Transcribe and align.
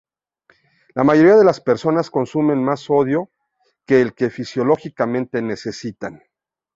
La 0.95 1.03
mayoría 1.03 1.35
de 1.35 1.43
las 1.45 1.61
personas 1.61 2.09
consumen 2.09 2.63
más 2.63 2.79
sodio 2.79 3.29
que 3.85 4.01
el 4.01 4.15
que 4.15 4.31
fisiológicamente 4.31 5.43
necesitan. 5.43 6.23